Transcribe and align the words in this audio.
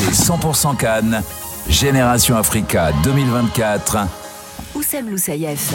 RMC 0.00 0.12
100% 0.12 0.76
Cannes, 0.76 1.22
Génération 1.68 2.36
Africa 2.36 2.90
2024. 3.02 3.98
Oussem 4.74 5.10
Loussaïef. 5.10 5.74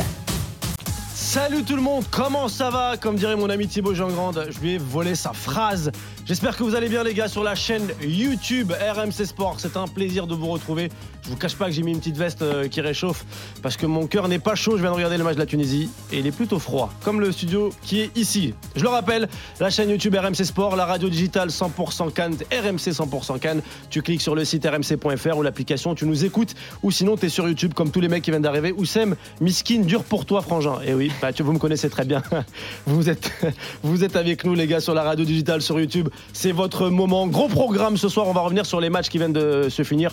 Salut 1.14 1.64
tout 1.64 1.76
le 1.76 1.82
monde, 1.82 2.06
comment 2.10 2.48
ça 2.48 2.70
va? 2.70 2.96
Comme 2.98 3.16
dirait 3.18 3.36
mon 3.36 3.50
ami 3.50 3.68
Thibaut 3.68 3.94
Jean-Grande, 3.94 4.48
je 4.50 4.60
lui 4.60 4.74
ai 4.74 4.78
volé 4.78 5.16
sa 5.16 5.34
phrase. 5.34 5.92
J'espère 6.26 6.58
que 6.58 6.64
vous 6.64 6.74
allez 6.74 6.90
bien 6.90 7.04
les 7.04 7.14
gars 7.14 7.28
sur 7.28 7.44
la 7.44 7.54
chaîne 7.54 7.88
YouTube 8.02 8.72
RMC 8.72 9.26
Sport. 9.28 9.58
C'est 9.60 9.78
un 9.78 9.88
plaisir 9.88 10.26
de 10.26 10.34
vous 10.34 10.48
retrouver. 10.48 10.90
Je 11.24 11.30
vous 11.30 11.36
cache 11.36 11.56
pas 11.56 11.66
que 11.66 11.72
j'ai 11.72 11.84
mis 11.84 11.92
une 11.92 12.00
petite 12.00 12.18
veste 12.18 12.42
euh, 12.42 12.68
qui 12.68 12.82
réchauffe 12.82 13.26
parce 13.62 13.78
que 13.78 13.86
mon 13.86 14.08
cœur 14.08 14.28
n'est 14.28 14.40
pas 14.40 14.56
chaud. 14.56 14.76
Je 14.76 14.82
viens 14.82 14.90
de 14.90 14.96
regarder 14.96 15.18
le 15.20 15.24
match 15.24 15.36
de 15.36 15.40
la 15.40 15.46
Tunisie 15.46 15.88
et 16.12 16.20
il 16.20 16.26
est 16.26 16.32
plutôt 16.32 16.58
froid, 16.58 16.92
comme 17.04 17.20
le 17.20 17.32
studio 17.32 17.72
qui 17.84 18.02
est 18.02 18.18
ici. 18.18 18.56
Je 18.76 18.82
le 18.82 18.90
rappelle, 18.90 19.30
la 19.60 19.70
chaîne 19.70 19.92
YouTube 19.92 20.16
RMC 20.16 20.46
Sport, 20.46 20.76
la 20.76 20.88
radio 20.88 21.10
digitale 21.10 21.50
100% 21.50 22.12
Cannes, 22.12 22.38
RMC 22.52 22.92
100% 22.92 23.38
Cannes. 23.38 23.62
Tu 23.92 24.02
cliques 24.02 24.22
sur 24.22 24.34
le 24.34 24.46
site 24.46 24.66
rmc.fr 24.66 25.38
ou 25.38 25.44
l'application, 25.44 25.94
tu 25.94 26.08
nous 26.08 26.26
écoutes 26.26 26.56
ou 26.82 26.90
sinon 26.90 27.18
tu 27.18 27.28
es 27.28 27.30
sur 27.30 27.48
YouTube 27.48 27.76
comme 27.76 27.92
tous 27.92 28.02
les 28.02 28.08
mecs 28.08 28.24
qui 28.24 28.32
viennent 28.32 28.42
d'arriver. 28.42 28.72
Oussem, 28.72 29.16
Miskin, 29.42 29.82
dur 29.82 30.04
pour 30.04 30.26
toi, 30.26 30.42
frangin. 30.42 30.80
Et 30.88 30.96
oui, 30.96 31.12
bah, 31.22 31.32
tu, 31.34 31.44
vous 31.44 31.54
me 31.54 31.60
connaissez 31.60 31.90
très 31.92 32.06
bien. 32.06 32.24
vous, 32.88 33.12
êtes, 33.12 33.32
vous 33.84 34.04
êtes 34.04 34.16
avec 34.16 34.44
nous 34.44 34.56
les 34.56 34.66
gars 34.66 34.80
sur 34.80 34.96
la 34.96 35.04
radio 35.04 35.24
digitale, 35.24 35.62
sur 35.62 35.80
YouTube. 35.80 36.10
C'est 36.34 36.52
votre 36.52 36.90
moment. 36.90 37.28
Gros 37.28 37.48
programme 37.48 37.98
ce 37.98 38.10
soir, 38.10 38.28
on 38.28 38.34
va 38.34 38.42
revenir 38.42 38.66
sur 38.66 38.80
les 38.80 38.90
matchs 38.90 39.10
qui 39.10 39.18
viennent 39.18 39.34
de 39.34 39.68
se 39.70 39.84
finir. 39.84 40.12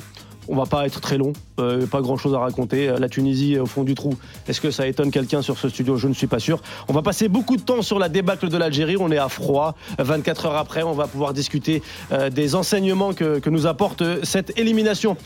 On 0.49 0.57
va 0.57 0.67
pas 0.67 0.85
être 0.87 1.01
très 1.01 1.19
long, 1.19 1.33
euh, 1.61 1.87
pas 1.87 2.01
grand 2.01 2.17
chose 2.17 2.35
à 2.35 2.41
raconter. 2.41 2.93
La 2.99 3.09
Tunisie 3.09 3.59
au 3.59 3.67
fond 3.67 3.85
du 3.85 3.95
trou, 3.95 4.15
est-ce 4.49 4.61
que 4.61 4.73
ça 4.73 4.89
étonne 4.89 5.13
quelqu'un 5.13 5.41
sur 5.41 5.57
ce 5.57 5.69
studio? 5.69 5.97
Je 5.97 6.09
ne 6.09 6.15
suis 6.15 6.27
pas 6.27 6.41
sûr. 6.41 6.61
On 6.89 6.93
va 6.93 7.03
passer 7.03 7.29
beaucoup 7.29 7.57
de 7.57 7.63
temps 7.63 7.81
sur 7.81 8.01
la 8.01 8.09
débâcle 8.09 8.49
de 8.49 8.57
l'Algérie. 8.57 8.97
On 8.99 9.13
est 9.13 9.19
à 9.19 9.29
froid. 9.29 9.77
24 9.99 10.47
heures 10.47 10.57
après, 10.57 10.83
on 10.83 10.95
va 10.95 11.07
pouvoir 11.07 11.33
discuter 11.33 11.81
euh, 12.11 12.29
des 12.29 12.57
enseignements 12.57 13.13
que, 13.13 13.39
que 13.39 13.51
nous 13.51 13.69
apporte 13.69 14.03
cette 14.25 14.59
élimination. 14.59 15.17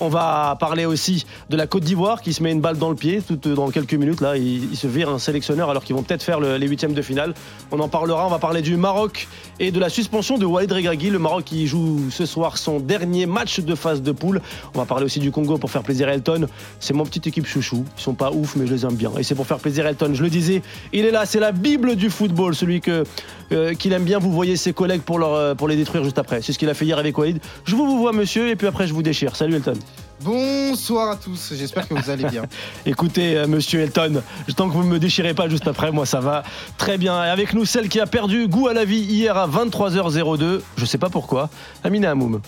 On 0.00 0.08
va 0.08 0.56
parler 0.58 0.86
aussi 0.86 1.24
de 1.50 1.56
la 1.56 1.66
Côte 1.66 1.84
d'Ivoire 1.84 2.20
qui 2.20 2.32
se 2.32 2.42
met 2.42 2.50
une 2.52 2.60
balle 2.60 2.78
dans 2.78 2.90
le 2.90 2.96
pied 2.96 3.22
tout 3.22 3.36
dans 3.54 3.70
quelques 3.70 3.94
minutes. 3.94 4.20
Là, 4.20 4.36
il, 4.36 4.76
se 4.76 4.86
vire 4.86 5.08
un 5.08 5.18
sélectionneur 5.18 5.70
alors 5.70 5.84
qu'ils 5.84 5.94
vont 5.94 6.02
peut-être 6.02 6.22
faire 6.22 6.40
le- 6.40 6.56
les 6.56 6.66
huitièmes 6.66 6.94
de 6.94 7.02
finale. 7.02 7.34
On 7.70 7.78
en 7.80 7.88
parlera. 7.88 8.26
On 8.26 8.30
va 8.30 8.38
parler 8.38 8.60
du 8.62 8.76
Maroc 8.76 9.28
et 9.60 9.70
de 9.70 9.78
la 9.78 9.88
suspension 9.88 10.36
de 10.38 10.44
Walid 10.44 10.72
Regragui. 10.72 11.10
Le 11.10 11.18
Maroc 11.18 11.44
qui 11.44 11.66
joue 11.66 12.10
ce 12.10 12.26
soir 12.26 12.58
son 12.58 12.80
dernier 12.80 13.26
match 13.26 13.60
de 13.60 13.74
phase 13.74 14.02
de 14.02 14.12
poule. 14.12 14.40
On 14.74 14.78
va 14.78 14.84
parler 14.84 15.04
aussi 15.04 15.20
du 15.20 15.30
Congo 15.30 15.58
pour 15.58 15.70
faire 15.70 15.82
plaisir 15.82 16.08
à 16.08 16.12
Elton. 16.14 16.46
C'est 16.80 16.94
mon 16.94 17.04
petite 17.04 17.26
équipe 17.26 17.46
chouchou. 17.46 17.84
Ils 17.96 18.02
sont 18.02 18.14
pas 18.14 18.30
ouf, 18.32 18.56
mais 18.56 18.66
je 18.66 18.74
les 18.74 18.84
aime 18.84 18.96
bien. 18.96 19.12
Et 19.18 19.22
c'est 19.22 19.34
pour 19.34 19.46
faire 19.46 19.58
plaisir 19.58 19.86
à 19.86 19.90
Elton. 19.90 20.10
Je 20.14 20.22
le 20.22 20.30
disais, 20.30 20.62
il 20.92 21.04
est 21.04 21.10
là. 21.10 21.24
C'est 21.26 21.40
la 21.40 21.52
Bible 21.52 21.96
du 21.96 22.10
football, 22.10 22.54
celui 22.54 22.80
euh, 22.88 23.74
qu'il 23.74 23.92
aime 23.92 24.04
bien. 24.04 24.18
Vous 24.18 24.32
voyez 24.32 24.56
ses 24.56 24.72
collègues 24.72 25.02
euh, 25.10 25.54
pour 25.54 25.68
les 25.68 25.76
détruire 25.76 26.02
juste 26.04 26.18
après. 26.18 26.42
C'est 26.42 26.52
ce 26.52 26.58
qu'il 26.58 26.68
a 26.68 26.74
fait 26.74 26.84
hier 26.84 26.98
avec 26.98 27.16
Walid. 27.16 27.38
Je 27.64 27.76
vous 27.76 27.98
vois, 27.98 28.12
monsieur, 28.12 28.48
et 28.48 28.56
puis 28.56 28.66
après, 28.66 28.86
je 28.86 28.92
vous 28.94 29.02
déchire. 29.02 29.36
Salut, 29.36 29.54
Elton. 29.54 29.74
Bonsoir 30.22 31.10
à 31.10 31.16
tous, 31.16 31.52
j'espère 31.54 31.86
que 31.86 31.94
vous 31.94 32.08
allez 32.08 32.24
bien. 32.24 32.44
Écoutez, 32.86 33.36
euh, 33.36 33.46
monsieur 33.46 33.80
Elton, 33.80 34.22
tant 34.56 34.68
que 34.68 34.74
vous 34.74 34.84
ne 34.84 34.88
me 34.88 34.98
déchirez 34.98 35.34
pas 35.34 35.48
juste 35.48 35.68
après, 35.68 35.92
moi 35.92 36.06
ça 36.06 36.20
va 36.20 36.44
très 36.78 36.96
bien. 36.96 37.22
Et 37.24 37.28
avec 37.28 37.52
nous, 37.52 37.64
celle 37.64 37.88
qui 37.88 38.00
a 38.00 38.06
perdu 38.06 38.48
goût 38.48 38.68
à 38.68 38.72
la 38.72 38.84
vie 38.84 39.00
hier 39.00 39.36
à 39.36 39.46
23h02, 39.46 40.60
je 40.76 40.84
sais 40.84 40.98
pas 40.98 41.10
pourquoi, 41.10 41.50
Amina 41.82 42.10
Hamoum. 42.12 42.40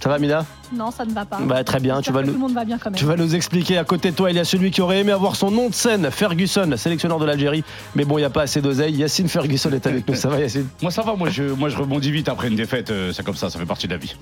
Ça 0.00 0.08
va, 0.08 0.14
Amina 0.16 0.44
Non, 0.72 0.90
ça 0.90 1.04
ne 1.04 1.12
va 1.12 1.24
pas. 1.24 1.38
Bah, 1.40 1.64
Très 1.64 1.80
bien, 1.80 2.00
tu 2.00 2.12
vas, 2.12 2.20
nous, 2.22 2.28
Tout 2.28 2.32
le 2.34 2.38
monde 2.38 2.52
va 2.54 2.64
bien 2.64 2.78
quand 2.78 2.90
même. 2.90 2.98
tu 2.98 3.04
vas 3.04 3.16
nous 3.16 3.34
expliquer. 3.34 3.78
À 3.78 3.84
côté 3.84 4.10
de 4.10 4.16
toi, 4.16 4.30
il 4.30 4.36
y 4.36 4.40
a 4.40 4.44
celui 4.44 4.70
qui 4.70 4.80
aurait 4.80 5.00
aimé 5.00 5.12
avoir 5.12 5.34
son 5.36 5.50
nom 5.50 5.68
de 5.68 5.74
scène, 5.74 6.08
Ferguson, 6.10 6.70
sélectionneur 6.76 7.18
de 7.18 7.24
l'Algérie. 7.26 7.64
Mais 7.94 8.04
bon, 8.04 8.16
il 8.18 8.20
n'y 8.20 8.26
a 8.26 8.30
pas 8.30 8.42
assez 8.42 8.60
d'oseille. 8.60 8.94
Yacine 8.94 9.28
Ferguson 9.28 9.70
est 9.72 9.86
avec 9.86 10.06
nous. 10.08 10.14
Ça 10.14 10.28
va, 10.28 10.38
Yacine? 10.38 10.66
Moi 10.82 10.90
ça 10.90 11.02
va, 11.02 11.14
moi 11.16 11.28
je, 11.30 11.42
moi 11.44 11.68
je 11.68 11.76
rebondis 11.76 12.10
vite 12.12 12.28
après 12.28 12.48
une 12.48 12.56
défaite, 12.56 12.90
euh, 12.90 13.12
c'est 13.12 13.24
comme 13.24 13.34
ça, 13.36 13.50
ça 13.50 13.58
fait 13.58 13.66
partie 13.66 13.86
de 13.88 13.92
la 13.92 13.98
vie. 13.98 14.14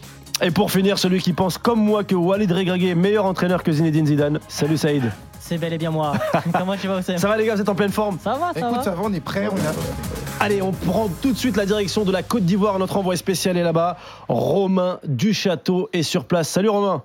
Et 0.42 0.50
pour 0.50 0.70
finir, 0.70 0.98
celui 0.98 1.20
qui 1.20 1.32
pense 1.32 1.58
comme 1.58 1.80
moi 1.80 2.04
que 2.04 2.14
Walid 2.14 2.50
Regragui 2.52 2.88
est 2.88 2.94
meilleur 2.94 3.24
entraîneur 3.27 3.62
que 3.62 3.72
Zinedine 3.72 4.06
Zidane. 4.06 4.38
Salut 4.48 4.77
Saïd. 4.77 5.04
C'est 5.48 5.58
bel 5.58 5.72
et 5.72 5.78
bien 5.78 5.91
moi. 5.92 6.12
Comment 6.58 6.77
tu 6.77 6.89
vas, 6.89 6.98
Oussem 6.98 7.19
Ça 7.19 7.28
va 7.28 7.36
les 7.36 7.47
gars, 7.47 7.55
vous 7.55 7.61
êtes 7.61 7.69
en 7.69 7.75
pleine 7.77 7.92
forme 7.92 8.19
Ça 8.19 8.33
va, 8.33 8.52
ça 8.52 8.58
Écoute, 8.58 8.76
va. 8.78 8.82
ça 8.82 8.91
va, 8.91 9.03
on 9.04 9.12
est 9.12 9.20
prêt, 9.20 9.48
on 9.48 9.54
a... 9.56 10.44
Allez, 10.44 10.60
on 10.60 10.72
prend 10.72 11.09
tout 11.22 11.32
de 11.32 11.37
suite 11.37 11.56
la 11.56 11.66
direction 11.66 12.04
de 12.04 12.10
la 12.10 12.22
Côte 12.25 12.43
d'Ivoire. 12.44 12.78
Notre 12.81 12.97
envoyé 12.97 13.16
spécial 13.16 13.56
est 13.56 13.62
là-bas. 13.62 13.97
Romain 14.28 14.98
Duchâteau 15.04 15.88
est 15.93 16.03
sur 16.03 16.25
place. 16.25 16.48
Salut 16.48 16.69
Romain. 16.69 17.03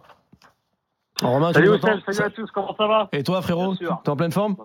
Romain, 1.22 1.50
tu 1.50 1.54
Salut 1.54 1.70
Oussem, 1.70 1.90
entends 1.92 2.02
salut 2.12 2.28
à 2.28 2.30
tous, 2.32 2.50
comment 2.52 2.76
ça 2.76 2.88
va? 2.88 3.10
Et 3.14 3.22
toi 3.24 3.42
frérot, 3.44 3.68
Bien 3.70 3.76
sûr. 3.76 4.02
t'es 4.04 4.10
en 4.10 4.16
pleine 4.16 4.32
forme? 4.32 4.56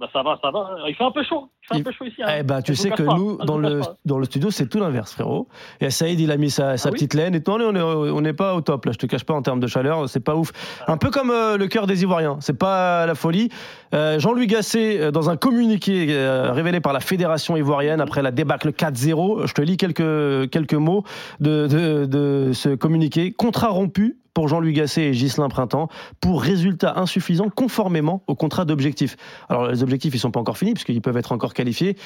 Bah 0.00 0.08
ça 0.12 0.24
va, 0.24 0.36
ça 0.42 0.50
va. 0.50 0.74
Il 0.88 0.94
fait 0.96 1.04
un 1.04 1.12
peu 1.12 1.22
chaud. 1.22 1.48
Il 1.62 1.66
fait 1.68 1.80
un 1.80 1.84
peu 1.84 1.92
chaud 1.92 2.04
ici. 2.04 2.20
hein. 2.20 2.26
Eh 2.40 2.42
ben, 2.42 2.60
tu 2.62 2.74
sais 2.74 2.90
que 2.90 3.04
pas, 3.04 3.14
nous, 3.14 3.36
dans 3.38 3.58
le, 3.58 3.78
pas. 3.78 3.94
dans 4.04 4.18
le 4.18 4.24
studio, 4.24 4.50
c'est 4.50 4.66
tout 4.68 4.80
l'inverse, 4.80 5.12
frérot. 5.12 5.46
Et 5.80 5.88
Saïd, 5.90 6.18
il 6.18 6.32
a 6.32 6.36
mis 6.36 6.50
sa, 6.50 6.76
sa 6.76 6.88
Ah 6.88 6.90
oui 6.92 6.96
petite 6.96 7.14
laine. 7.14 7.32
Et 7.36 7.42
toi, 7.44 7.58
on 7.60 7.76
est, 7.76 7.80
on 7.80 8.20
n'est 8.20 8.32
pas 8.32 8.56
au 8.56 8.60
top, 8.60 8.86
là. 8.86 8.92
Je 8.92 8.98
te 8.98 9.06
cache 9.06 9.22
pas 9.22 9.34
en 9.34 9.42
termes 9.42 9.60
de 9.60 9.68
chaleur. 9.68 10.08
C'est 10.08 10.18
pas 10.18 10.34
ouf. 10.34 10.50
Ah. 10.80 10.92
Un 10.92 10.96
peu 10.96 11.10
comme 11.10 11.30
euh, 11.30 11.56
le 11.56 11.68
cœur 11.68 11.86
des 11.86 12.02
Ivoiriens. 12.02 12.38
C'est 12.40 12.58
pas 12.58 13.06
la 13.06 13.14
folie. 13.14 13.50
Euh, 13.94 14.18
Jean-Louis 14.18 14.48
Gasset, 14.48 14.98
euh, 15.00 15.10
dans 15.12 15.30
un 15.30 15.36
communiqué 15.36 16.08
euh, 16.10 16.50
révélé 16.50 16.80
par 16.80 16.92
la 16.92 16.98
Fédération 17.00 17.56
ivoirienne 17.56 18.00
après 18.00 18.22
la 18.22 18.32
débâcle 18.32 18.70
4-0, 18.70 19.46
je 19.46 19.52
te 19.54 19.62
lis 19.62 19.76
quelques, 19.76 20.50
quelques 20.50 20.74
mots 20.74 21.04
de, 21.38 21.68
de, 21.68 22.06
de 22.06 22.50
ce 22.52 22.70
communiqué. 22.74 23.30
Contrat 23.32 23.68
rompu 23.68 24.18
pour 24.34 24.48
Jean-Louis 24.48 24.72
Gasset 24.72 25.06
et 25.06 25.10
Ghislain 25.12 25.48
Printemps 25.48 25.88
pour 26.20 26.42
résultats 26.42 26.98
insuffisants 26.98 27.48
conformément 27.48 28.22
au 28.26 28.34
contrat 28.34 28.64
d'objectifs. 28.64 29.16
Alors 29.48 29.68
les 29.68 29.82
objectifs 29.82 30.14
ils 30.14 30.18
sont 30.18 30.30
pas 30.32 30.40
encore 30.40 30.58
finis 30.58 30.74
puisqu'ils 30.74 31.00
peuvent 31.00 31.16
être 31.16 31.32
encore 31.32 31.54
qualifiés. 31.54 31.96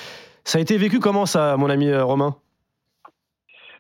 Ça 0.44 0.58
a 0.58 0.60
été 0.60 0.76
vécu 0.76 1.00
comment 1.00 1.26
ça, 1.26 1.56
mon 1.56 1.68
ami 1.70 1.88
euh, 1.88 2.04
Romain? 2.04 2.36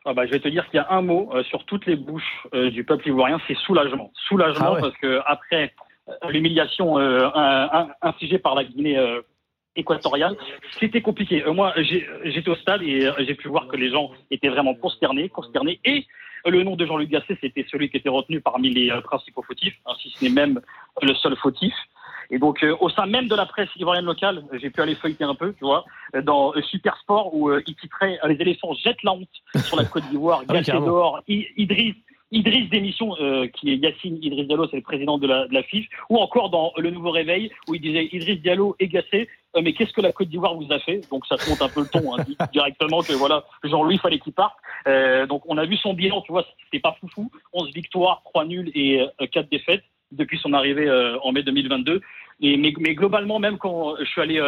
Ah 0.04 0.14
bah, 0.14 0.26
je 0.26 0.30
vais 0.30 0.40
te 0.40 0.48
dire 0.48 0.64
qu'il 0.70 0.76
y 0.76 0.80
a 0.80 0.90
un 0.90 1.02
mot 1.02 1.28
euh, 1.34 1.42
sur 1.44 1.64
toutes 1.66 1.84
les 1.84 1.96
bouches 1.96 2.46
euh, 2.54 2.70
du 2.70 2.82
peuple 2.82 3.08
ivoirien, 3.08 3.38
c'est 3.46 3.56
soulagement. 3.56 4.10
Soulagement 4.28 4.64
Ah 4.66 4.72
ouais. 4.72 4.80
parce 4.80 4.96
que 4.96 5.20
après 5.26 5.74
l'humiliation 6.28 6.98
euh, 6.98 7.28
infligée 8.00 8.38
par 8.38 8.54
la 8.54 8.64
Guinée 8.64 8.96
équatoriale, 9.76 10.36
c'était 10.80 11.00
compliqué. 11.02 11.44
Euh, 11.44 11.52
moi, 11.52 11.72
j'ai- 11.76 12.06
j'étais 12.24 12.50
au 12.50 12.56
stade 12.56 12.82
et 12.82 13.06
euh, 13.06 13.12
j'ai 13.20 13.34
pu 13.34 13.48
voir 13.48 13.68
que 13.68 13.76
les 13.76 13.90
gens 13.90 14.10
étaient 14.30 14.48
vraiment 14.48 14.74
consternés, 14.74 15.28
consternés. 15.28 15.80
Et 15.84 16.06
euh, 16.46 16.50
le 16.50 16.62
nom 16.62 16.76
de 16.76 16.84
Jean-Luc 16.86 17.10
Gasset, 17.10 17.38
c'était 17.40 17.66
celui 17.70 17.90
qui 17.90 17.96
était 17.96 18.08
retenu 18.08 18.40
parmi 18.40 18.70
les 18.70 18.90
principaux 19.02 19.42
fautifs, 19.42 19.76
hein, 19.86 19.92
si 20.00 20.10
ce 20.10 20.24
n'est 20.24 20.30
même 20.30 20.60
le 21.02 21.14
seul 21.14 21.36
fautif. 21.36 21.74
Et 22.30 22.38
donc, 22.38 22.62
euh, 22.62 22.76
au 22.80 22.90
sein 22.90 23.06
même 23.06 23.26
de 23.26 23.34
la 23.34 23.46
presse 23.46 23.70
ivoirienne 23.76 24.04
locale, 24.04 24.44
j'ai 24.60 24.68
pu 24.68 24.82
aller 24.82 24.94
feuilleter 24.94 25.24
un 25.24 25.34
peu, 25.34 25.54
tu 25.54 25.64
vois, 25.64 25.84
dans 26.24 26.52
Super 26.62 26.94
Sport, 26.98 27.34
où 27.34 27.48
euh, 27.48 27.62
il 27.66 27.74
titrait 27.74 28.18
Les 28.26 28.34
éléphants 28.34 28.74
jettent 28.74 29.02
la 29.02 29.12
honte 29.12 29.28
sur 29.64 29.76
la 29.78 29.84
Côte 29.84 30.04
d'Ivoire, 30.10 30.40
Ah 30.46 30.52
oui, 30.52 30.56
Gasset 30.58 30.72
dehors, 30.86 31.20
I- 31.26 31.46
Idriss. 31.56 31.94
Idriss 32.30 32.68
Démission, 32.68 33.14
euh, 33.20 33.46
qui 33.46 33.70
est 33.70 33.76
Yacine 33.76 34.18
Idriss 34.22 34.46
Diallo, 34.46 34.68
c'est 34.68 34.76
le 34.76 34.82
président 34.82 35.18
de 35.18 35.26
la, 35.26 35.46
de 35.46 35.54
la 35.54 35.62
FIF, 35.62 35.86
ou 36.10 36.18
encore 36.18 36.50
dans 36.50 36.72
Le 36.76 36.90
Nouveau 36.90 37.10
Réveil, 37.10 37.50
où 37.68 37.74
il 37.74 37.80
disait 37.80 38.08
Idriss 38.12 38.40
Diallo 38.40 38.76
et 38.78 38.88
Gasset, 38.88 39.28
euh, 39.56 39.62
mais 39.62 39.72
qu'est-ce 39.72 39.92
que 39.92 40.00
la 40.00 40.12
Côte 40.12 40.28
d'Ivoire 40.28 40.54
vous 40.54 40.70
a 40.70 40.78
fait? 40.78 41.00
Donc 41.10 41.26
ça 41.26 41.36
te 41.36 41.48
monte 41.48 41.62
un 41.62 41.68
peu 41.68 41.80
le 41.80 41.88
ton, 41.88 42.14
hein, 42.14 42.24
directement 42.52 43.00
que 43.00 43.12
voilà, 43.12 43.44
Jean-Louis 43.64 43.98
fallait 43.98 44.18
qu'il 44.18 44.32
parte. 44.32 44.56
Euh, 44.86 45.26
donc 45.26 45.42
on 45.46 45.56
a 45.56 45.64
vu 45.64 45.76
son 45.76 45.94
bilan, 45.94 46.20
tu 46.22 46.32
vois, 46.32 46.44
c'était 46.64 46.80
pas 46.80 46.96
foufou, 47.00 47.30
11 47.52 47.72
victoires, 47.72 48.22
3 48.26 48.44
nuls 48.44 48.70
et 48.74 49.00
euh, 49.00 49.26
4 49.26 49.48
défaites 49.50 49.84
depuis 50.12 50.38
son 50.38 50.52
arrivée 50.52 50.88
euh, 50.88 51.18
en 51.20 51.32
mai 51.32 51.42
2022. 51.42 52.00
Et, 52.40 52.56
mais, 52.56 52.72
mais 52.78 52.94
globalement, 52.94 53.38
même 53.38 53.58
quand 53.58 53.96
je 53.98 54.04
suis 54.04 54.20
allé 54.20 54.40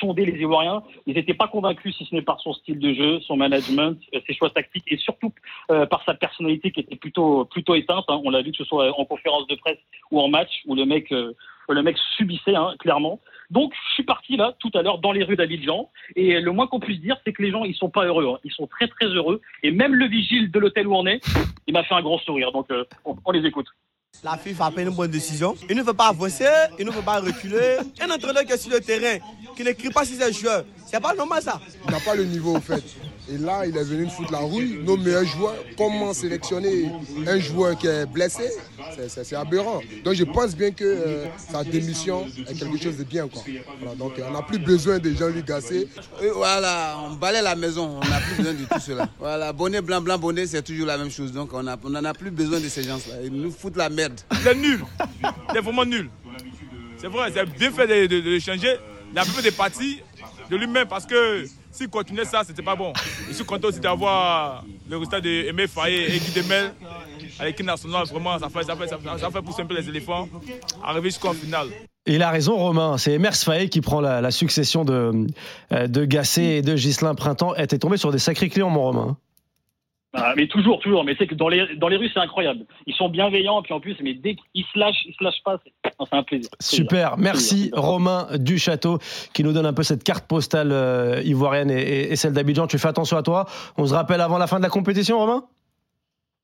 sonder 0.00 0.24
les 0.26 0.38
Ivoiriens, 0.40 0.82
ils 1.06 1.14
n'étaient 1.14 1.34
pas 1.34 1.48
convaincus, 1.48 1.96
si 1.96 2.04
ce 2.04 2.14
n'est 2.14 2.22
par 2.22 2.40
son 2.40 2.52
style 2.54 2.78
de 2.78 2.92
jeu, 2.94 3.20
son 3.20 3.36
management, 3.36 3.98
euh, 4.14 4.20
ses 4.26 4.34
choix 4.34 4.50
tactiques 4.50 4.84
et 4.88 4.96
surtout 4.96 5.32
euh, 5.70 5.86
par 5.86 6.04
sa 6.04 6.14
personnalité 6.14 6.70
qui 6.70 6.80
était 6.80 6.96
plutôt 6.96 7.44
plutôt 7.44 7.74
éteinte. 7.74 8.04
hein. 8.08 8.20
On 8.24 8.30
l'a 8.30 8.42
vu 8.42 8.50
que 8.52 8.56
ce 8.58 8.64
soit 8.64 8.98
en 8.98 9.04
conférence 9.04 9.46
de 9.46 9.54
presse 9.56 9.78
ou 10.10 10.20
en 10.20 10.28
match 10.28 10.50
où 10.66 10.74
le 10.74 10.84
mec 10.84 11.10
euh, 11.12 11.32
le 11.68 11.82
mec 11.82 11.96
subissait 12.16 12.54
hein, 12.56 12.74
clairement. 12.80 13.20
Donc 13.50 13.72
je 13.88 13.94
suis 13.94 14.02
parti 14.02 14.36
là 14.36 14.54
tout 14.58 14.70
à 14.74 14.82
l'heure 14.82 14.98
dans 14.98 15.12
les 15.12 15.24
rues 15.24 15.36
d'Abidjan 15.36 15.90
et 16.16 16.40
le 16.40 16.52
moins 16.52 16.66
qu'on 16.66 16.80
puisse 16.80 17.00
dire 17.00 17.16
c'est 17.24 17.32
que 17.32 17.42
les 17.42 17.50
gens 17.50 17.64
ils 17.64 17.74
sont 17.74 17.90
pas 17.90 18.04
heureux, 18.04 18.26
hein. 18.28 18.38
ils 18.44 18.52
sont 18.52 18.66
très 18.66 18.88
très 18.88 19.06
heureux 19.06 19.40
et 19.62 19.70
même 19.70 19.94
le 19.94 20.06
vigile 20.06 20.50
de 20.50 20.58
l'hôtel 20.58 20.86
où 20.88 20.94
on 20.96 21.06
est, 21.06 21.20
il 21.66 21.72
m'a 21.74 21.84
fait 21.84 21.94
un 21.94 22.02
gros 22.02 22.18
sourire. 22.20 22.50
Donc 22.52 22.70
euh, 22.70 22.84
on- 23.04 23.16
on 23.24 23.30
les 23.30 23.46
écoute. 23.46 23.66
La 24.22 24.36
FIFA 24.38 24.66
a 24.66 24.70
pris 24.70 24.82
une 24.82 24.90
bonne 24.90 25.10
décision. 25.10 25.56
Il 25.68 25.76
ne 25.76 25.82
veut 25.82 25.94
pas 25.94 26.08
avancer, 26.08 26.46
il 26.78 26.86
ne 26.86 26.92
veut 26.92 27.02
pas 27.02 27.18
reculer. 27.18 27.78
Un 28.00 28.08
entraîneur 28.08 28.44
qui 28.44 28.52
est 28.52 28.56
sur 28.56 28.70
le 28.70 28.80
terrain, 28.80 29.18
qui 29.56 29.64
n'écrit 29.64 29.90
pas 29.90 30.04
sur 30.04 30.16
ses 30.16 30.32
joueurs, 30.32 30.64
c'est 30.86 31.00
pas 31.00 31.12
normal 31.12 31.42
ça. 31.42 31.60
Il 31.84 31.90
n'a 31.90 31.98
pas 31.98 32.14
le 32.14 32.24
niveau, 32.24 32.54
en 32.56 32.60
fait. 32.60 32.84
Et 33.30 33.38
là, 33.38 33.64
il 33.66 33.76
est 33.76 33.84
venu 33.84 34.04
nous 34.04 34.10
foutre 34.10 34.32
la 34.32 34.38
rouille. 34.38 34.80
Nos 34.84 34.96
meilleurs 34.96 35.24
joueurs, 35.24 35.54
comment 35.78 36.12
sélectionner 36.12 36.90
un 37.26 37.38
joueur 37.38 37.78
qui 37.78 37.86
est 37.86 38.04
blessé 38.06 38.50
C'est- 39.08 39.34
aberrant. 39.36 39.80
Donc, 40.04 40.14
je 40.14 40.24
pense 40.24 40.56
bien 40.56 40.70
que 40.72 40.84
euh, 40.84 41.26
sa 41.36 41.62
démission 41.62 42.26
est 42.48 42.58
quelque 42.58 42.78
chose 42.82 42.96
de 42.96 43.04
bien. 43.04 43.28
Quoi. 43.28 43.42
Voilà, 43.80 43.94
donc, 43.94 44.18
euh, 44.18 44.22
on 44.28 44.32
n'a 44.32 44.42
plus 44.42 44.58
besoin 44.58 44.98
de 44.98 45.12
Jean-Luc 45.12 45.46
Gasset. 45.46 45.86
Et 46.20 46.28
voilà, 46.34 46.98
on 47.04 47.12
balaie 47.14 47.42
la 47.42 47.54
maison, 47.54 48.00
on 48.02 48.08
n'a 48.08 48.18
plus 48.20 48.36
besoin 48.42 48.52
de 48.54 48.64
tout 48.64 48.80
cela. 48.80 49.08
Voilà, 49.18 49.52
bonnet 49.52 49.80
blanc, 49.80 50.00
blanc, 50.00 50.18
bonnet, 50.18 50.46
c'est 50.46 50.62
toujours 50.62 50.86
la 50.86 50.98
même 50.98 51.10
chose. 51.10 51.32
Donc 51.32 51.52
on 51.54 51.62
n'en 51.62 51.76
on 51.84 51.94
a 52.04 52.12
plus 52.14 52.30
besoin 52.32 52.58
de 52.60 52.68
ces 52.68 52.82
gens-là. 52.82 53.14
Ils 53.24 53.32
nous 53.32 53.52
foutent 53.52 53.76
la 53.76 53.88
merde. 53.88 54.20
Il 54.42 54.48
est 54.48 54.54
nul. 54.54 54.84
Il 55.50 55.56
est 55.56 55.60
vraiment 55.60 55.84
nul. 55.84 56.10
C'est 56.98 57.06
vrai, 57.08 57.30
c'est 57.34 57.46
bien 57.58 57.70
fait 57.70 57.86
de, 57.86 58.06
de- 58.14 58.20
de 58.20 58.30
le 58.30 58.40
changer. 58.40 58.76
Il 59.12 59.18
a 59.18 59.24
fait 59.24 59.42
des 59.42 59.50
parties 59.52 60.00
de 60.50 60.56
lui-même 60.56 60.88
parce 60.88 61.06
que 61.06 61.44
s'il 61.72 61.88
continuait 61.88 62.24
ça, 62.24 62.42
c'était 62.46 62.62
pas 62.62 62.76
bon. 62.76 62.92
Je 63.28 63.32
suis 63.32 63.44
content 63.44 63.68
aussi 63.68 63.80
d'avoir 63.80 64.64
le 64.88 64.96
résultat 64.96 65.20
de 65.20 65.66
Faye 65.66 65.94
et 65.94 66.18
Guy 66.18 66.32
Demel 66.32 66.72
à 67.38 67.46
l'équipe 67.46 67.66
nationale, 67.66 68.06
vraiment, 68.06 68.38
ça 68.38 68.48
fait, 68.48 68.62
ça, 68.62 68.76
fait, 68.76 68.86
ça, 68.86 68.98
fait, 68.98 69.18
ça 69.18 69.30
fait 69.30 69.42
pousser 69.42 69.62
un 69.62 69.66
peu 69.66 69.74
les 69.74 69.88
éléphants, 69.88 70.28
arriver 70.84 71.10
jusqu'en 71.10 71.32
finale. 71.32 71.68
Il 72.06 72.22
a 72.22 72.30
raison, 72.30 72.56
Romain. 72.56 72.98
C'est 72.98 73.12
Emers 73.12 73.36
Faé 73.36 73.68
qui 73.68 73.80
prend 73.80 74.00
la, 74.00 74.30
succession 74.30 74.84
de, 74.84 75.26
euh, 75.72 75.86
de 75.86 76.04
Gasset 76.04 76.58
et 76.58 76.62
de 76.62 76.74
Gislain 76.74 77.14
Printemps. 77.14 77.54
Et 77.54 77.66
t'es 77.66 77.78
tombé 77.78 77.96
sur 77.96 78.10
des 78.10 78.18
sacrés 78.18 78.48
clients, 78.48 78.70
mon 78.70 78.82
Romain. 78.82 79.16
Ah, 80.14 80.34
mais 80.36 80.46
toujours, 80.46 80.78
toujours. 80.80 81.04
Mais 81.04 81.14
c'est 81.18 81.26
que 81.26 81.34
dans 81.34 81.48
les, 81.48 81.74
dans 81.76 81.88
les 81.88 81.96
rues, 81.96 82.10
c'est 82.12 82.20
incroyable. 82.20 82.60
Ils 82.86 82.94
sont 82.94 83.08
bienveillants, 83.08 83.62
puis 83.62 83.72
en 83.72 83.80
plus, 83.80 83.96
mais 84.02 84.12
dès 84.14 84.34
qu'ils 84.34 84.64
se 84.72 84.78
lâchent, 84.78 85.04
ils 85.06 85.14
se 85.18 85.24
lâchent 85.24 85.42
pas. 85.44 85.58
C'est 85.84 86.14
un 86.16 86.22
plaisir. 86.22 86.50
Super, 86.60 87.16
merci 87.16 87.70
Plaisir. 87.70 87.82
Romain 87.82 88.26
Duchâteau 88.36 88.98
qui 89.32 89.42
nous 89.42 89.52
donne 89.52 89.64
un 89.66 89.72
peu 89.72 89.82
cette 89.82 90.04
carte 90.04 90.26
postale 90.26 90.70
euh, 90.72 91.22
ivoirienne 91.24 91.70
et, 91.70 91.80
et- 91.80 92.12
et 92.12 92.16
celle 92.16 92.34
d'Abidjan. 92.34 92.66
Tu 92.66 92.78
fais 92.78 92.88
attention 92.88 93.16
à 93.16 93.22
toi. 93.22 93.46
On 93.78 93.86
se 93.86 93.94
rappelle 93.94 94.20
avant 94.20 94.36
la 94.38 94.46
fin 94.46 94.58
de 94.58 94.62
la 94.62 94.68
compétition, 94.68 95.18
Romain? 95.18 95.44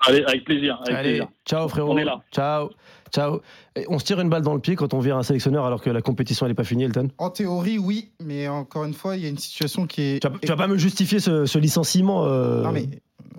Allez, 0.06 0.25
avec 0.25 0.45
plaisir. 0.45 0.79
Avec 0.83 0.95
Allez, 0.95 1.09
plaisir. 1.11 1.29
ciao 1.45 1.69
frérot. 1.69 1.93
On 1.93 1.99
est 1.99 2.05
là. 2.05 2.21
Ciao, 2.33 2.71
ciao. 3.12 3.41
Et 3.77 3.85
on 3.89 3.99
se 3.99 4.05
tire 4.05 4.21
une 4.21 4.29
balle 4.31 4.43
dans 4.43 4.55
le 4.55 4.61
pied 4.61 4.77
quand 4.77 4.95
on 4.95 5.00
vire 5.00 5.17
un 5.17 5.23
sélectionneur 5.23 5.65
alors 5.65 5.83
que 5.83 5.91
la 5.91 6.03
compétition 6.03 6.47
elle 6.47 6.53
est 6.53 6.55
pas 6.55 6.65
finie, 6.65 6.85
Elton? 6.85 7.09
En 7.19 7.31
théorie, 7.31 7.79
oui, 7.79 8.11
mais 8.23 8.47
encore 8.49 8.85
une 8.85 8.95
fois, 8.95 9.17
il 9.17 9.23
y 9.23 9.27
a 9.27 9.29
une 9.29 9.39
situation 9.39 9.87
qui 9.87 10.03
est. 10.03 10.23
Tu 10.23 10.29
vas, 10.29 10.39
tu 10.41 10.47
vas 10.49 10.56
pas 10.56 10.69
me 10.69 10.77
justifier 10.79 11.19
ce, 11.21 11.47
ce 11.47 11.59
licenciement 11.59 12.25
euh, 12.27 12.62
Non, 12.62 12.73
mais. 12.73 12.89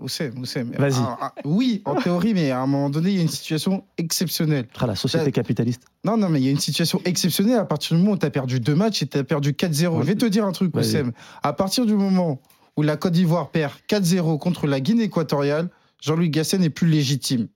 Oussem, 0.02 0.38
Oussem. 0.40 0.72
Vas-y. 0.78 0.94
Ah, 1.00 1.18
ah, 1.22 1.34
oui, 1.44 1.82
en 1.84 1.96
théorie, 1.96 2.34
mais 2.34 2.52
à 2.52 2.62
un 2.62 2.68
moment 2.68 2.90
donné, 2.90 3.10
il 3.10 3.16
y 3.18 3.20
a 3.20 3.22
une 3.22 3.28
situation 3.28 3.84
exceptionnelle. 3.98 4.66
ah, 4.80 4.88
la 4.88 4.96
société 4.96 5.32
capitaliste. 5.34 5.84
Non, 6.06 6.16
non, 6.16 6.30
mais 6.30 6.40
il 6.40 6.46
y 6.46 6.48
a 6.48 6.52
une 6.52 6.60
situation 6.60 7.02
exceptionnelle 7.04 7.58
à 7.60 7.66
partir 7.66 7.98
du 7.98 8.02
moment 8.04 8.16
où 8.16 8.18
tu 8.18 8.26
as 8.26 8.30
perdu 8.30 8.62
deux 8.62 8.76
matchs 8.76 9.02
et 9.04 9.08
tu 9.08 9.18
as 9.18 9.24
perdu 9.26 9.52
4-0. 9.52 10.00
Je 10.00 10.06
vais 10.06 10.16
te 10.16 10.26
dire 10.26 10.46
un 10.46 10.54
truc. 10.54 10.74
Oussem. 10.76 11.12
À 11.44 11.52
partir 11.52 11.86
du 11.86 11.96
moment 11.96 12.42
où 12.78 12.82
la 12.82 12.96
Côte 12.96 13.12
d'Ivoire 13.12 13.50
perd 13.50 13.74
4-0 13.90 14.40
contre 14.40 14.68
la 14.68 14.80
Guinée 14.80 15.04
équatoriale, 15.04 15.70
Jean-Louis 16.02 16.30
Gasset 16.30 16.58
n'est 16.58 16.70
plus 16.70 16.88
légitime. 16.88 17.48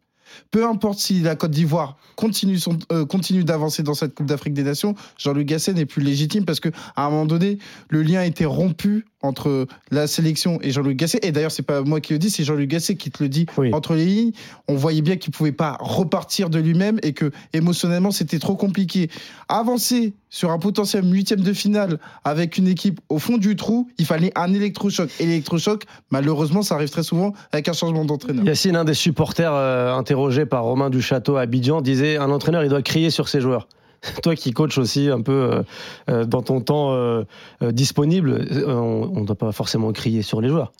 Peu 0.51 0.65
importe 0.65 0.99
si 0.99 1.19
la 1.19 1.35
Côte 1.35 1.51
d'Ivoire 1.51 1.97
continue, 2.15 2.57
euh, 2.91 3.43
d'avancer 3.43 3.83
dans 3.83 3.93
cette 3.93 4.15
Coupe 4.15 4.25
d'Afrique 4.25 4.53
des 4.53 4.63
Nations, 4.63 4.95
Jean-Louis 5.17 5.45
Gasset 5.45 5.73
n'est 5.73 5.85
plus 5.85 6.01
légitime 6.01 6.45
parce 6.45 6.59
qu'à 6.59 6.71
un 6.95 7.09
moment 7.09 7.25
donné, 7.25 7.59
le 7.89 8.01
lien 8.01 8.23
était 8.23 8.45
rompu 8.45 9.05
entre 9.23 9.67
la 9.89 10.05
sélection 10.05 10.59
et 10.61 10.71
Jean-Louis 10.71 10.95
Gasset. 10.95 11.19
Et 11.23 11.31
d'ailleurs, 11.31 11.51
c'est 11.51 11.63
pas 11.63 11.81
moi 11.81 12.01
qui 12.01 12.13
le 12.13 12.19
dis, 12.19 12.29
c'est 12.29 12.43
Jean-Louis 12.43 12.67
Gasset 12.67 12.95
qui 12.95 13.09
te 13.09 13.23
le 13.23 13.29
dit 13.29 13.47
Oui. 13.57 13.73
entre 13.73 13.95
les 13.95 14.05
lignes. 14.05 14.31
On 14.67 14.75
voyait 14.75 15.01
bien 15.01 15.15
qu'il 15.15 15.31
pouvait 15.31 15.51
pas 15.51 15.77
repartir 15.79 16.49
de 16.49 16.59
lui-même 16.59 16.99
et 17.01 17.13
que 17.13 17.31
émotionnellement, 17.53 18.11
c'était 18.11 18.39
trop 18.39 18.55
compliqué. 18.55 19.09
Avancer 19.47 20.13
sur 20.29 20.51
un 20.51 20.59
potentiel 20.59 21.03
huitième 21.11 21.41
de 21.41 21.53
finale 21.53 21.99
avec 22.23 22.57
une 22.57 22.67
équipe 22.67 22.99
au 23.09 23.19
fond 23.19 23.37
du 23.37 23.55
trou, 23.55 23.89
il 23.97 24.05
fallait 24.05 24.31
un 24.35 24.53
électrochoc. 24.53 25.09
Et 25.19 25.25
l'électrochoc, 25.25 25.83
malheureusement, 26.11 26.61
ça 26.61 26.75
arrive 26.75 26.89
très 26.89 27.03
souvent 27.03 27.33
avec 27.51 27.69
un 27.69 27.73
changement 27.73 28.03
d'entraîneur. 28.03 28.43
Yacine, 28.43 28.75
un 28.75 28.83
des 28.83 28.93
supporters 28.93 29.53
euh, 29.53 29.93
interrogé 29.93 30.45
par 30.45 30.63
Romain 30.63 30.89
Duchâteau 30.89 31.37
à 31.37 31.41
Abidjan, 31.41 31.81
disait 31.81 32.17
un 32.17 32.29
entraîneur 32.29 32.63
il 32.63 32.69
doit 32.69 32.81
crier 32.81 33.09
sur 33.09 33.29
ses 33.29 33.39
joueurs. 33.41 33.67
Toi 34.23 34.35
qui 34.35 34.51
coach 34.51 34.77
aussi 34.77 35.09
un 35.09 35.21
peu 35.21 35.31
euh, 35.31 35.63
euh, 36.09 36.25
dans 36.25 36.41
ton 36.41 36.61
temps 36.61 36.93
euh, 36.93 37.23
disponible, 37.61 38.45
on 38.67 39.21
ne 39.21 39.25
doit 39.25 39.35
pas 39.35 39.51
forcément 39.51 39.91
crier 39.91 40.21
sur 40.21 40.41
les 40.41 40.49
joueurs. 40.49 40.71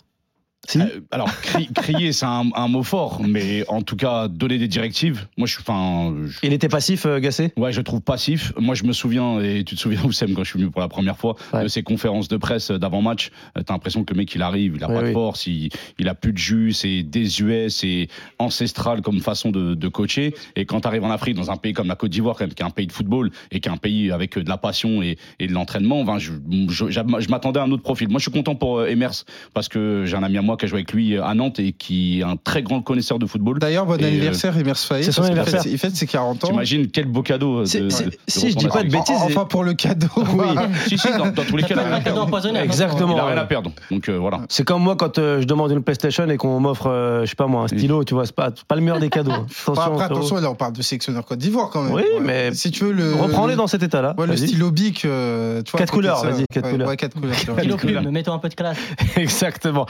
Si 0.66 0.80
Euh, 0.80 1.00
alors, 1.10 1.28
cri- 1.42 1.68
crier, 1.74 2.12
c'est 2.12 2.24
un, 2.26 2.44
un 2.54 2.68
mot 2.68 2.82
fort, 2.82 3.20
mais 3.26 3.64
en 3.68 3.82
tout 3.82 3.96
cas, 3.96 4.28
donner 4.28 4.58
des 4.58 4.68
directives. 4.68 5.26
Moi, 5.36 5.46
je 5.46 5.52
suis. 5.54 5.62
Je- 5.64 6.38
Il 6.42 6.52
était 6.52 6.68
passif, 6.68 7.06
euh, 7.06 7.18
Gasset? 7.20 7.52
Ouais, 7.56 7.72
je 7.72 7.80
trouve 7.80 8.00
passif. 8.00 8.52
Moi, 8.58 8.74
je 8.74 8.84
me 8.84 8.92
souviens, 8.92 9.40
et 9.40 9.64
tu 9.64 9.74
te 9.74 9.80
souviens, 9.80 10.00
Oussem, 10.04 10.34
quand 10.34 10.44
je 10.44 10.50
suis 10.50 10.58
venu 10.58 10.70
pour 10.70 10.80
la 10.80 10.88
première 10.88 11.16
fois, 11.18 11.36
Ouais. 11.52 11.62
de 11.64 11.68
ces 11.68 11.82
conférences 11.82 12.28
de 12.28 12.36
presse 12.36 12.70
d'avant-match. 12.70 13.30
euh, 13.58 13.62
T'as 13.62 13.74
l'impression 13.74 14.04
que 14.04 14.12
le 14.14 14.18
mec, 14.18 14.34
il 14.34 14.42
arrive, 14.42 14.74
il 14.76 14.84
a 14.84 14.88
Ouais, 14.88 14.94
pas 14.94 15.02
de 15.08 15.12
force, 15.12 15.46
il, 15.46 15.68
il 15.98 16.08
a 16.08 16.14
plus 16.14 16.32
de 16.32 16.38
jus, 16.38 16.72
c'est 16.72 17.02
désuet, 17.02 17.68
c'est 17.68 18.08
ancestral 18.38 19.02
comme 19.02 19.20
façon 19.20 19.50
de, 19.50 19.74
de 19.74 19.88
coacher. 19.88 20.34
Et 20.56 20.64
quand 20.66 20.80
tu 20.80 20.88
arrives 20.88 21.04
en 21.04 21.10
Afrique, 21.10 21.36
dans 21.36 21.50
un 21.50 21.56
pays 21.56 21.72
comme 21.72 21.88
la 21.88 21.96
Côte 21.96 22.10
d'Ivoire, 22.10 22.36
qui 22.36 22.44
est 22.44 22.62
un 22.62 22.70
pays 22.70 22.86
de 22.86 22.92
football 22.92 23.30
et 23.50 23.60
qui 23.60 23.68
est 23.68 23.72
un 23.72 23.76
pays 23.76 24.10
avec 24.10 24.38
de 24.38 24.48
la 24.48 24.56
passion 24.56 25.02
et, 25.02 25.16
et 25.40 25.46
de 25.46 25.52
l'entraînement, 25.52 26.04
je, 26.18 26.32
je, 26.68 26.90
je 26.90 27.28
m'attendais 27.28 27.60
à 27.60 27.64
un 27.64 27.70
autre 27.70 27.82
profil. 27.82 28.08
Moi, 28.08 28.18
je 28.18 28.24
suis 28.24 28.32
content 28.32 28.54
pour 28.54 28.78
euh, 28.78 28.86
Emers 28.86 29.24
parce 29.52 29.68
que 29.68 30.04
j'ai 30.06 30.16
un 30.16 30.22
ami 30.22 30.38
à 30.38 30.42
moi 30.42 30.53
qui 30.56 30.64
a 30.64 30.68
joué 30.68 30.78
avec 30.78 30.92
lui 30.92 31.18
à 31.18 31.34
Nantes 31.34 31.58
et 31.58 31.72
qui 31.72 32.20
est 32.20 32.22
un 32.24 32.36
très 32.36 32.62
grand 32.62 32.80
connaisseur 32.82 33.18
de 33.18 33.26
football. 33.26 33.58
D'ailleurs, 33.58 33.86
bon 33.86 33.96
Et, 33.98 34.04
euh, 34.04 34.08
anniversaire, 34.08 34.56
Emers 34.58 34.76
Faé. 34.78 35.02
c'est 35.02 35.12
son 35.12 35.22
anniversaire. 35.22 35.62
Il 35.66 35.78
fête 35.78 35.94
ses 35.96 36.06
40 36.06 36.44
ans. 36.44 36.48
T'imagines 36.48 36.88
quel 36.90 37.06
beau 37.06 37.22
cadeau 37.22 37.62
de, 37.64 37.78
de- 37.78 37.84
de 37.86 37.90
si 38.28 38.50
je 38.50 38.56
dis 38.56 38.66
pas 38.68 38.82
de 38.82 38.90
bêtises, 38.90 39.16
Enfin, 39.20 39.44
pour 39.44 39.64
le 39.64 39.74
cadeau. 39.74 40.06
Oui. 40.34 40.46
Si, 40.88 40.98
si, 40.98 41.08
dans, 41.16 41.26
dans 41.30 41.44
tous 41.44 41.56
les 41.56 41.62
cas, 41.62 41.74
il 41.74 41.78
a 41.78 41.82
rien 41.84 41.92
à 41.92 41.96
Un 41.96 41.98
cadeau 41.98 42.04
perdre. 42.16 42.22
empoisonné. 42.26 42.58
Exactement. 42.60 43.14
Il 43.14 43.20
a 43.20 43.26
rien 43.26 43.36
à 43.38 43.44
perdre. 43.44 43.70
Donc 43.90 44.08
euh, 44.08 44.16
voilà. 44.18 44.40
C'est 44.48 44.64
comme 44.64 44.82
moi 44.82 44.96
quand 44.96 45.18
euh, 45.18 45.40
je 45.40 45.46
demande 45.46 45.70
une 45.70 45.82
PlayStation 45.82 46.28
et 46.28 46.36
qu'on 46.36 46.60
m'offre, 46.60 46.88
euh, 46.88 47.24
je 47.24 47.30
sais 47.30 47.34
pas 47.36 47.46
moi, 47.46 47.62
un 47.64 47.68
stylo, 47.68 48.04
tu 48.04 48.14
vois, 48.14 48.26
c'est 48.26 48.34
pas, 48.34 48.50
c'est 48.54 48.64
pas 48.64 48.74
le 48.74 48.80
meilleur 48.80 48.98
des 49.00 49.08
cadeaux. 49.10 49.30
Attention, 49.66 49.82
après, 49.92 50.04
attention, 50.04 50.36
là, 50.36 50.50
on 50.50 50.54
parle 50.54 50.72
de 50.74 50.82
sélectionneur 50.82 51.24
Côte 51.24 51.38
d'Ivoire 51.38 51.70
quand 51.70 51.82
même. 51.82 51.94
Oui, 51.94 52.04
mais 52.22 52.52
Si 52.54 52.70
tu 52.70 52.84
veux 52.84 52.92
le. 52.92 53.14
Reprends-les 53.14 53.56
dans 53.56 53.66
cet 53.66 53.82
état-là. 53.82 54.14
Le 54.18 54.36
stylo 54.36 54.70
bic, 54.70 55.04
euh, 55.04 55.62
tu 55.62 55.70
vois. 55.72 55.78
Quatre 55.80 55.92
couleurs, 55.92 56.22
vas-y, 56.24 56.44
quatre 56.52 56.70
couleurs. 56.70 56.88
Ouais, 56.88 56.96
quatre 56.96 57.14
couleurs. 57.18 57.76
Plume, 57.76 58.10
mets-toi 58.10 58.34
un 58.34 58.38
peu 58.38 58.48
de 58.48 58.54
classe. 58.54 58.78
Exactement. 59.16 59.86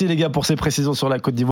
Merci 0.00 0.14
les 0.14 0.14
gars 0.14 0.30
pour 0.30 0.46
ces 0.46 0.54
précisions 0.54 0.94
sur 0.94 1.08
la 1.08 1.18
Côte 1.18 1.34
d'Ivoire. 1.34 1.46